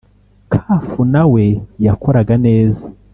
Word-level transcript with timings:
Kafu 0.51 0.99
nawe 1.13 1.43
yakoraga 1.85 2.35
neza 2.45 2.83